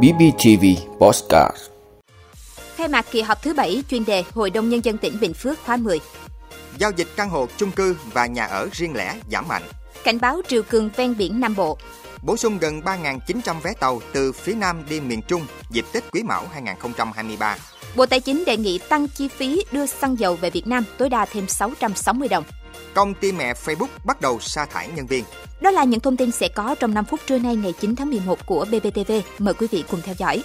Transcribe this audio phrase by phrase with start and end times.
[0.00, 0.64] BBTV
[0.98, 1.56] Postcard
[2.76, 5.58] Khai mạc kỳ họp thứ 7 chuyên đề Hội đồng Nhân dân tỉnh Bình Phước
[5.64, 6.00] khóa 10.
[6.78, 9.62] Giao dịch căn hộ chung cư và nhà ở riêng lẻ giảm mạnh.
[10.04, 11.78] Cảnh báo triều cường ven biển Nam Bộ.
[12.22, 16.22] Bổ sung gần 3.900 vé tàu từ phía Nam đi miền Trung dịp Tết Quý
[16.22, 17.56] Mão 2023.
[17.96, 21.08] Bộ Tài chính đề nghị tăng chi phí đưa xăng dầu về Việt Nam tối
[21.08, 22.44] đa thêm 660 đồng.
[22.94, 25.24] Công ty mẹ Facebook bắt đầu sa thải nhân viên.
[25.60, 28.10] Đó là những thông tin sẽ có trong 5 phút trưa nay ngày 9 tháng
[28.10, 29.12] 11 của BBTV.
[29.38, 30.42] Mời quý vị cùng theo dõi.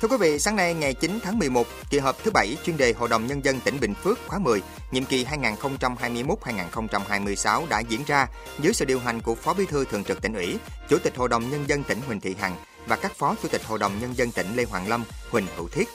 [0.00, 2.92] Thưa quý vị, sáng nay ngày 9 tháng 11, kỳ họp thứ 7 chuyên đề
[2.92, 8.26] Hội đồng Nhân dân tỉnh Bình Phước khóa 10, nhiệm kỳ 2021-2026 đã diễn ra
[8.60, 10.58] dưới sự điều hành của Phó Bí thư Thường trực tỉnh ủy,
[10.88, 13.64] Chủ tịch Hội đồng Nhân dân tỉnh Huỳnh Thị Hằng và các Phó Chủ tịch
[13.64, 15.88] Hội đồng Nhân dân tỉnh Lê Hoàng Lâm, Huỳnh Hữu Thiết.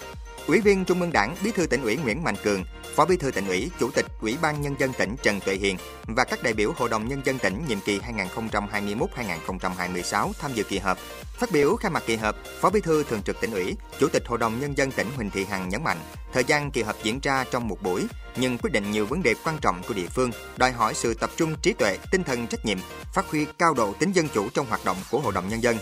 [0.52, 2.64] Ủy viên Trung ương Đảng, Bí thư tỉnh ủy Nguyễn Mạnh Cường,
[2.96, 5.78] Phó Bí thư tỉnh ủy, Chủ tịch Ủy ban Nhân dân tỉnh Trần Tuệ Hiền
[6.08, 10.80] và các đại biểu Hội đồng Nhân dân tỉnh nhiệm kỳ 2021-2026 tham dự kỳ
[10.80, 10.98] họp.
[11.38, 14.28] Phát biểu khai mạc kỳ họp, Phó Bí thư Thường trực tỉnh ủy, Chủ tịch
[14.28, 16.00] Hội đồng Nhân dân tỉnh Huỳnh Thị Hằng nhấn mạnh,
[16.34, 19.36] thời gian kỳ họp diễn ra trong một buổi, nhưng quyết định nhiều vấn đề
[19.44, 22.66] quan trọng của địa phương, đòi hỏi sự tập trung trí tuệ, tinh thần trách
[22.66, 22.78] nhiệm,
[23.14, 25.78] phát huy cao độ tính dân chủ trong hoạt động của Hội đồng Nhân dân.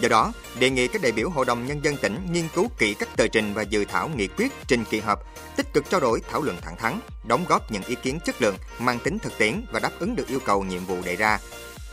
[0.00, 2.94] Do đó, đề nghị các đại biểu Hội đồng Nhân dân tỉnh nghiên cứu kỹ
[2.94, 5.18] các tờ trình và dự thảo nghị quyết trình kỳ họp,
[5.56, 8.56] tích cực trao đổi thảo luận thẳng thắn, đóng góp những ý kiến chất lượng,
[8.78, 11.38] mang tính thực tiễn và đáp ứng được yêu cầu nhiệm vụ đề ra.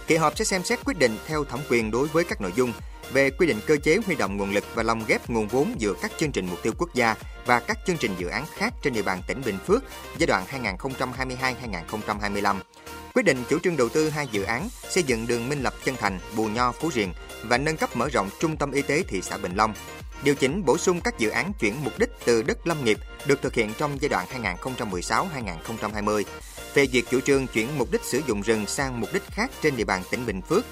[0.08, 2.74] Kỳ họp sẽ xem xét quyết định theo thẩm quyền đối với các nội dung
[3.14, 5.94] về quy định cơ chế huy động nguồn lực và lồng ghép nguồn vốn giữa
[6.02, 7.16] các chương trình mục tiêu quốc gia
[7.46, 9.84] và các chương trình dự án khác trên địa bàn tỉnh Bình Phước
[10.18, 10.46] giai đoạn
[12.00, 12.56] 2022-2025.
[13.14, 15.96] Quyết định chủ trương đầu tư hai dự án xây dựng đường Minh Lập Chân
[15.96, 19.22] Thành, Bù Nho, Phú Riềng và nâng cấp mở rộng trung tâm y tế thị
[19.22, 19.74] xã Bình Long.
[20.24, 23.42] Điều chỉnh bổ sung các dự án chuyển mục đích từ đất lâm nghiệp được
[23.42, 24.28] thực hiện trong giai đoạn
[24.60, 26.24] 2016-2020.
[26.74, 29.76] Phê duyệt chủ trương chuyển mục đích sử dụng rừng sang mục đích khác trên
[29.76, 30.66] địa bàn tỉnh Bình Phước.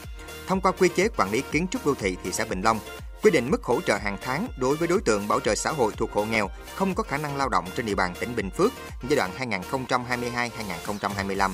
[0.48, 2.80] Thông qua quy chế quản lý kiến trúc đô thị thị xã Bình Long,
[3.24, 5.94] quy định mức hỗ trợ hàng tháng đối với đối tượng bảo trợ xã hội
[5.98, 8.72] thuộc hộ nghèo không có khả năng lao động trên địa bàn tỉnh Bình Phước
[9.10, 9.32] giai đoạn
[9.78, 11.52] 2022-2025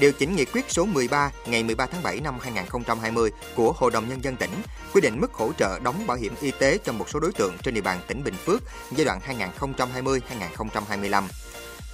[0.00, 4.08] điều chỉnh nghị quyết số 13 ngày 13 tháng 7 năm 2020 của Hội đồng
[4.08, 4.50] Nhân dân tỉnh,
[4.94, 7.56] quy định mức hỗ trợ đóng bảo hiểm y tế cho một số đối tượng
[7.62, 9.20] trên địa bàn tỉnh Bình Phước giai đoạn
[9.60, 11.22] 2020-2025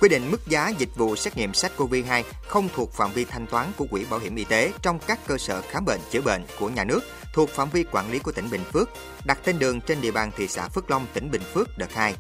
[0.01, 3.73] quy định mức giá dịch vụ xét nghiệm SARS-CoV-2 không thuộc phạm vi thanh toán
[3.77, 6.69] của Quỹ Bảo hiểm Y tế trong các cơ sở khám bệnh chữa bệnh của
[6.69, 7.01] nhà nước
[7.35, 8.89] thuộc phạm vi quản lý của tỉnh Bình Phước,
[9.25, 12.15] đặt tên đường trên địa bàn thị xã Phước Long, tỉnh Bình Phước đợt 2.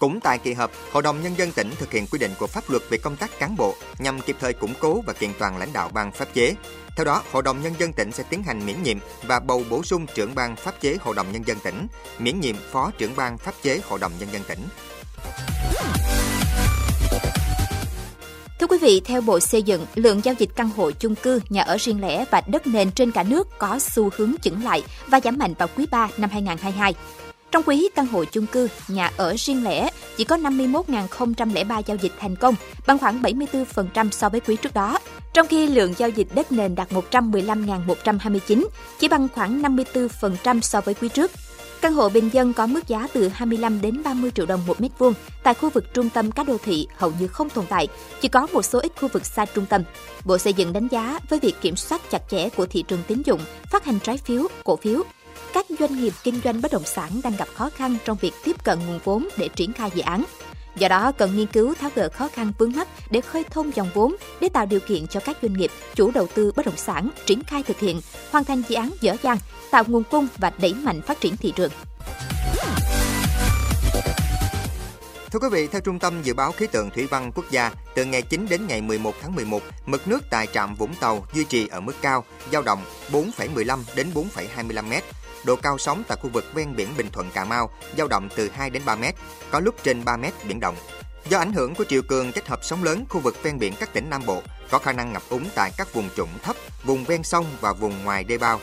[0.00, 2.70] Cũng tại kỳ họp, Hội đồng Nhân dân tỉnh thực hiện quy định của pháp
[2.70, 5.72] luật về công tác cán bộ nhằm kịp thời củng cố và kiện toàn lãnh
[5.72, 6.54] đạo ban pháp chế.
[6.96, 9.82] Theo đó, Hội đồng Nhân dân tỉnh sẽ tiến hành miễn nhiệm và bầu bổ
[9.82, 11.86] sung trưởng ban pháp chế Hội đồng Nhân dân tỉnh,
[12.18, 14.60] miễn nhiệm phó trưởng ban pháp chế Hội đồng Nhân dân tỉnh.
[18.60, 21.62] Thưa quý vị, theo Bộ Xây dựng, lượng giao dịch căn hộ chung cư, nhà
[21.62, 25.20] ở riêng lẻ và đất nền trên cả nước có xu hướng chững lại và
[25.20, 26.94] giảm mạnh vào quý 3 năm 2022.
[27.50, 32.12] Trong quý căn hộ chung cư, nhà ở riêng lẻ chỉ có 51.003 giao dịch
[32.18, 32.54] thành công,
[32.86, 34.98] bằng khoảng 74% so với quý trước đó.
[35.32, 38.66] Trong khi lượng giao dịch đất nền đạt 115.129,
[38.98, 41.30] chỉ bằng khoảng 54% so với quý trước.
[41.80, 44.90] Căn hộ bình dân có mức giá từ 25 đến 30 triệu đồng một mét
[44.98, 47.88] vuông tại khu vực trung tâm các đô thị hầu như không tồn tại,
[48.20, 49.82] chỉ có một số ít khu vực xa trung tâm.
[50.24, 53.22] Bộ Xây dựng đánh giá với việc kiểm soát chặt chẽ của thị trường tín
[53.24, 53.40] dụng,
[53.70, 55.02] phát hành trái phiếu, cổ phiếu,
[55.54, 58.64] các doanh nghiệp kinh doanh bất động sản đang gặp khó khăn trong việc tiếp
[58.64, 60.24] cận nguồn vốn để triển khai dự án.
[60.76, 63.90] Do đó, cần nghiên cứu tháo gỡ khó khăn vướng mắt để khơi thông dòng
[63.94, 67.10] vốn để tạo điều kiện cho các doanh nghiệp, chủ đầu tư bất động sản
[67.26, 68.00] triển khai thực hiện,
[68.30, 69.38] hoàn thành dự án dở dàng,
[69.70, 71.70] tạo nguồn cung và đẩy mạnh phát triển thị trường.
[75.32, 78.04] Thưa quý vị, theo Trung tâm Dự báo Khí tượng Thủy văn Quốc gia, từ
[78.04, 81.68] ngày 9 đến ngày 11 tháng 11, mực nước tại trạm Vũng Tàu duy trì
[81.68, 84.92] ở mức cao, dao động 4,15 đến 4,25 m.
[85.44, 88.50] Độ cao sóng tại khu vực ven biển Bình Thuận Cà Mau dao động từ
[88.54, 89.04] 2 đến 3 m,
[89.50, 90.76] có lúc trên 3 m biển động.
[91.28, 93.92] Do ảnh hưởng của triều cường kết hợp sóng lớn, khu vực ven biển các
[93.92, 97.22] tỉnh Nam Bộ có khả năng ngập úng tại các vùng trũng thấp, vùng ven
[97.22, 98.60] sông và vùng ngoài đê bao.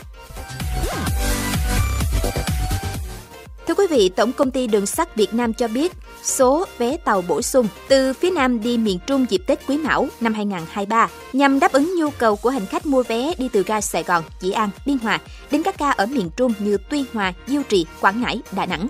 [3.67, 5.91] Thưa quý vị, Tổng công ty Đường sắt Việt Nam cho biết
[6.23, 10.07] số vé tàu bổ sung từ phía Nam đi miền Trung dịp Tết Quý Mão
[10.21, 13.81] năm 2023 nhằm đáp ứng nhu cầu của hành khách mua vé đi từ ga
[13.81, 15.19] Sài Gòn, Dĩ An, Biên Hòa
[15.51, 18.87] đến các ga ở miền Trung như Tuy Hòa, Diêu Trì, Quảng Ngãi, Đà Nẵng.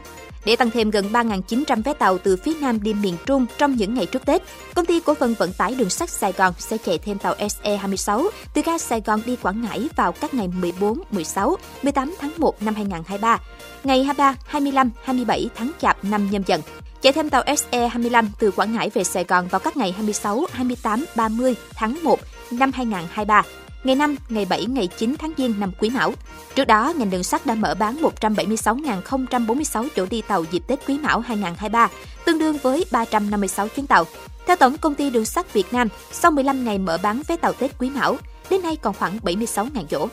[0.48, 3.94] Để tăng thêm gần 3.900 vé tàu từ phía Nam đi miền Trung trong những
[3.94, 4.42] ngày trước Tết,
[4.76, 8.30] công ty cổ phần vận tải đường sắt Sài Gòn sẽ chạy thêm tàu SE26
[8.54, 12.64] từ ga Sài Gòn đi Quảng Ngãi vào các ngày 14, 16, 18 tháng 1
[12.64, 13.40] năm 2023,
[13.84, 16.62] ngày 23, 25, 27 tháng Chạp năm nhâm dần.
[17.02, 21.06] Chạy thêm tàu SE25 từ Quảng Ngãi về Sài Gòn vào các ngày 26, 28,
[21.16, 22.20] 30 tháng 1
[22.52, 23.44] năm 2023
[23.84, 26.14] ngày 5, ngày 7, ngày 9 tháng Giêng năm Quý Mão.
[26.56, 30.98] Trước đó, ngành đường sắt đã mở bán 176.046 chỗ đi tàu dịp Tết Quý
[30.98, 31.90] Mão 2023,
[32.26, 34.06] tương đương với 356 chuyến tàu.
[34.48, 37.54] Theo Tổng Công ty Đường sắt Việt Nam, sau 15 ngày mở bán vé tàu
[37.54, 38.18] Tết Quý Mão,
[38.50, 40.08] đến nay còn khoảng 76.000 chỗ.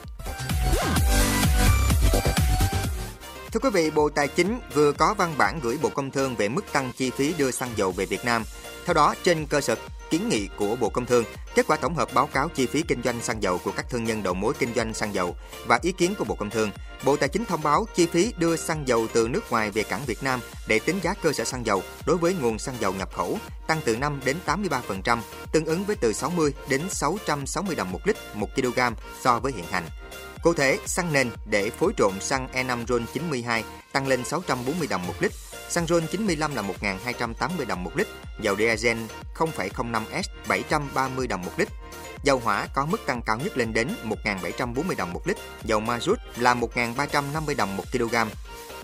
[3.55, 6.49] Thưa quý vị, Bộ Tài chính vừa có văn bản gửi Bộ Công Thương về
[6.49, 8.45] mức tăng chi phí đưa xăng dầu về Việt Nam.
[8.85, 9.77] Theo đó, trên cơ sở
[10.11, 11.25] kiến nghị của Bộ Công Thương,
[11.55, 14.05] kết quả tổng hợp báo cáo chi phí kinh doanh xăng dầu của các thương
[14.05, 15.37] nhân đầu mối kinh doanh xăng dầu
[15.67, 16.71] và ý kiến của Bộ Công Thương,
[17.05, 20.05] Bộ Tài chính thông báo chi phí đưa xăng dầu từ nước ngoài về cảng
[20.07, 23.15] Việt Nam để tính giá cơ sở xăng dầu đối với nguồn xăng dầu nhập
[23.15, 25.19] khẩu tăng từ 5 đến 83%,
[25.53, 28.81] tương ứng với từ 60 đến 660 đồng một lít một kg
[29.23, 29.85] so với hiện hành.
[30.45, 35.07] Cụ thể, xăng nền để phối trộn xăng E5 RON 92 tăng lên 640 đồng
[35.07, 35.33] một lít,
[35.69, 38.07] xăng RON 95 là 1.280 đồng một lít,
[38.41, 38.99] dầu diesel
[39.35, 41.69] 0,05S 730 đồng một lít.
[42.23, 43.89] Dầu hỏa có mức tăng cao nhất lên đến
[44.25, 48.15] 1.740 đồng một lít, dầu ma rút là 1.350 đồng một kg.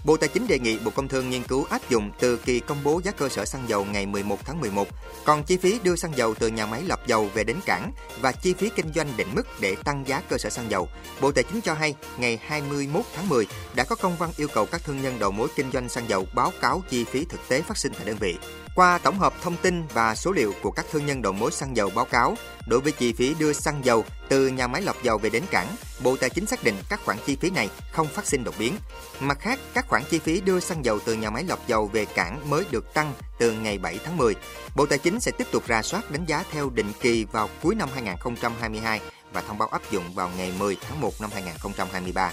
[0.05, 2.85] Bộ Tài chính đề nghị Bộ Công Thương nghiên cứu áp dụng từ kỳ công
[2.85, 4.89] bố giá cơ sở xăng dầu ngày 11 tháng 11.
[5.25, 8.33] Còn chi phí đưa xăng dầu từ nhà máy lọc dầu về đến cảng và
[8.33, 10.89] chi phí kinh doanh định mức để tăng giá cơ sở xăng dầu.
[11.21, 14.67] Bộ Tài chính cho hay, ngày 21 tháng 10 đã có công văn yêu cầu
[14.67, 17.63] các thương nhân đầu mối kinh doanh xăng dầu báo cáo chi phí thực tế
[17.63, 18.37] phát sinh tại đơn vị.
[18.81, 21.77] Qua tổng hợp thông tin và số liệu của các thương nhân đầu mối xăng
[21.77, 22.37] dầu báo cáo,
[22.67, 25.67] đối với chi phí đưa xăng dầu từ nhà máy lọc dầu về đến cảng,
[26.03, 28.77] Bộ Tài chính xác định các khoản chi phí này không phát sinh đột biến.
[29.21, 32.05] Mặt khác, các khoản chi phí đưa xăng dầu từ nhà máy lọc dầu về
[32.05, 34.35] cảng mới được tăng từ ngày 7 tháng 10.
[34.77, 37.75] Bộ Tài chính sẽ tiếp tục ra soát đánh giá theo định kỳ vào cuối
[37.75, 39.01] năm 2022
[39.33, 42.33] và thông báo áp dụng vào ngày 10 tháng 1 năm 2023.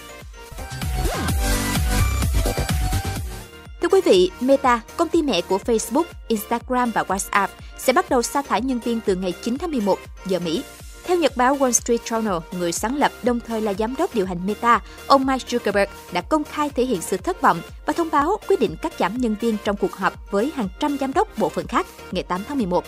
[3.88, 7.48] Thưa quý vị, Meta, công ty mẹ của Facebook, Instagram và WhatsApp,
[7.78, 10.64] sẽ bắt đầu sa thải nhân viên từ ngày 9 tháng 11 giờ Mỹ.
[11.04, 14.26] Theo nhật báo Wall Street Journal, người sáng lập đồng thời là giám đốc điều
[14.26, 18.10] hành Meta, ông Mike Zuckerberg đã công khai thể hiện sự thất vọng và thông
[18.12, 21.38] báo quyết định cắt giảm nhân viên trong cuộc họp với hàng trăm giám đốc
[21.38, 22.84] bộ phận khác ngày 8 tháng 11.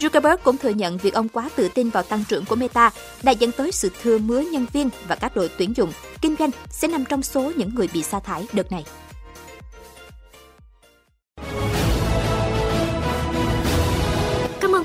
[0.00, 2.90] Zuckerberg cũng thừa nhận việc ông quá tự tin vào tăng trưởng của Meta
[3.22, 6.50] đã dẫn tới sự thừa mứa nhân viên và các đội tuyển dụng, kinh doanh
[6.70, 8.84] sẽ nằm trong số những người bị sa thải đợt này.